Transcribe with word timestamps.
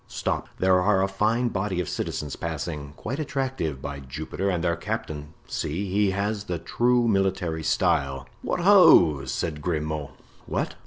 Stop, 0.07 0.49
there 0.57 0.81
are 0.81 1.03
a 1.03 1.07
fine 1.07 1.49
body 1.49 1.79
of 1.79 1.87
citizens 1.87 2.35
passing; 2.35 2.93
quite 2.97 3.19
attractive, 3.19 3.83
by 3.83 3.99
Jupiter! 3.99 4.49
and 4.49 4.63
their 4.63 4.75
captain—see! 4.75 5.91
he 5.91 6.09
has 6.09 6.45
the 6.45 6.57
true 6.57 7.07
military 7.07 7.61
style." 7.61 8.27
"What, 8.41 8.61
ho!" 8.61 9.25
said 9.25 9.61
Grimaud. 9.61 10.09
"What?" 10.47 10.73